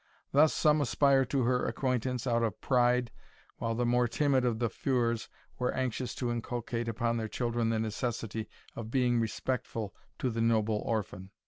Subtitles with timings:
[0.31, 3.11] Thus some aspired to her acquaintance out of pride
[3.57, 7.77] while the more timid of the feuars were anxious to inculcate upon their children the
[7.77, 11.29] necessity of being respectful to the noble orphan.